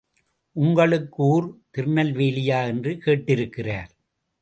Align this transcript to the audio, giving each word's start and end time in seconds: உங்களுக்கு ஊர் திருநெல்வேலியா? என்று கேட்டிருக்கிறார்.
உங்களுக்கு 0.55 1.23
ஊர் 1.23 1.47
திருநெல்வேலியா? 1.77 2.65
என்று 2.67 3.01
கேட்டிருக்கிறார். 3.05 3.91